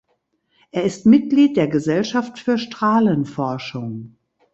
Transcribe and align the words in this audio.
Er 0.71 0.81
ist 0.83 1.05
Mitglied 1.05 1.57
der 1.57 1.67
Gesellschaft 1.67 2.39
für 2.39 2.57
Strahlenforschung. 2.57 4.17